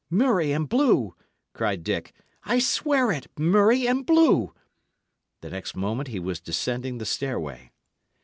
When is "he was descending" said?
6.07-6.97